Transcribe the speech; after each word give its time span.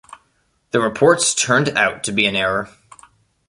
The 0.71 0.81
reports 0.81 1.35
turned 1.35 1.77
out 1.77 2.03
to 2.05 2.11
be 2.11 2.25
in 2.25 2.35
error. 2.35 2.69